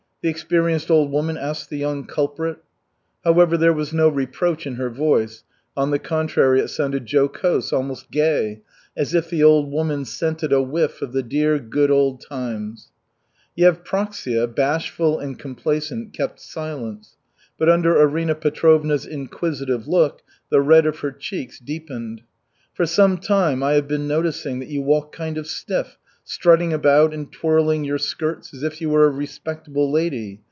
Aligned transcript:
the 0.23 0.29
experienced 0.29 0.91
old 0.91 1.11
woman 1.11 1.35
asked 1.35 1.71
the 1.71 1.79
young 1.79 2.05
culprit. 2.05 2.55
However, 3.23 3.57
there 3.57 3.73
was 3.73 3.91
no 3.91 4.07
reproach 4.07 4.67
in 4.67 4.75
her 4.75 4.91
voice, 4.91 5.43
on 5.75 5.89
the 5.89 5.97
contrary, 5.97 6.59
it 6.59 6.67
sounded 6.67 7.11
jocose, 7.11 7.73
almost 7.73 8.11
gay, 8.11 8.61
as 8.95 9.15
if 9.15 9.31
the 9.31 9.41
old 9.41 9.71
woman 9.71 10.05
scented 10.05 10.53
a 10.53 10.61
whiff 10.61 11.01
of 11.01 11.11
the 11.13 11.23
dear, 11.23 11.57
good, 11.57 11.89
old 11.89 12.21
times. 12.21 12.91
Yevpraksia, 13.57 14.45
bashful 14.55 15.17
and 15.17 15.39
complacent, 15.39 16.13
kept 16.13 16.39
silence, 16.39 17.15
but 17.57 17.67
under 17.67 17.99
Arina 17.99 18.35
Petrovna's 18.35 19.07
inquisitive 19.07 19.87
look, 19.87 20.21
the 20.51 20.61
red 20.61 20.85
of 20.85 20.99
her 20.99 21.11
cheeks 21.11 21.57
deepened. 21.57 22.21
"For 22.75 22.85
some 22.85 23.17
time 23.17 23.63
I 23.63 23.71
have 23.73 23.87
been 23.87 24.07
noticing 24.07 24.59
that 24.59 24.69
you 24.69 24.83
walk 24.83 25.13
kind 25.13 25.39
of 25.39 25.47
stiff, 25.47 25.97
strutting 26.23 26.71
about 26.71 27.13
and 27.15 27.29
twirling 27.31 27.83
your 27.83 27.97
skirts 27.97 28.53
as 28.53 28.61
if 28.61 28.79
you 28.79 28.87
were 28.89 29.05
a 29.05 29.09
respectable 29.09 29.91
lady! 29.91 30.39